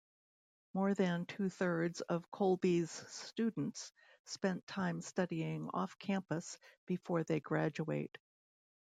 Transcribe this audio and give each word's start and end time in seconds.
More 0.73 0.95
than 0.95 1.27
two-thirds 1.27 2.01
of 2.01 2.31
Colby's 2.31 2.89
students 2.89 3.91
spend 4.25 4.65
time 4.65 4.99
studying 4.99 5.69
off-campus 5.75 6.57
before 6.87 7.23
they 7.23 7.39
graduate. 7.39 8.17